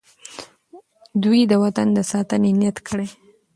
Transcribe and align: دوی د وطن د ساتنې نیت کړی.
دوی 1.23 1.41
د 1.51 1.53
وطن 1.63 1.87
د 1.97 1.99
ساتنې 2.11 2.51
نیت 2.59 2.77
کړی. 2.87 3.07